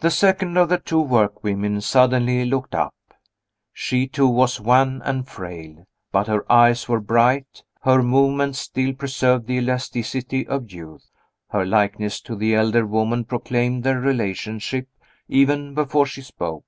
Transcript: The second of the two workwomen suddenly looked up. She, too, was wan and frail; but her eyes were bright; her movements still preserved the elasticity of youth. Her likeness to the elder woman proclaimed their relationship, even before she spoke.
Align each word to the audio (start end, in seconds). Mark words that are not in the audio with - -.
The 0.00 0.10
second 0.10 0.56
of 0.56 0.68
the 0.68 0.78
two 0.80 1.00
workwomen 1.00 1.80
suddenly 1.80 2.44
looked 2.44 2.74
up. 2.74 2.92
She, 3.72 4.08
too, 4.08 4.26
was 4.26 4.60
wan 4.60 5.00
and 5.04 5.28
frail; 5.28 5.86
but 6.10 6.26
her 6.26 6.44
eyes 6.50 6.88
were 6.88 6.98
bright; 6.98 7.62
her 7.82 8.02
movements 8.02 8.58
still 8.58 8.94
preserved 8.94 9.46
the 9.46 9.58
elasticity 9.58 10.44
of 10.48 10.72
youth. 10.72 11.08
Her 11.50 11.64
likeness 11.64 12.20
to 12.22 12.34
the 12.34 12.56
elder 12.56 12.84
woman 12.84 13.22
proclaimed 13.24 13.84
their 13.84 14.00
relationship, 14.00 14.88
even 15.28 15.72
before 15.72 16.06
she 16.06 16.22
spoke. 16.22 16.64